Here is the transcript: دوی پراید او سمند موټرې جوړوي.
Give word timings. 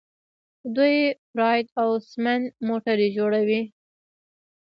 دوی 0.75 0.97
پراید 1.31 1.67
او 1.81 1.89
سمند 2.09 2.45
موټرې 2.67 3.07
جوړوي. 3.17 3.61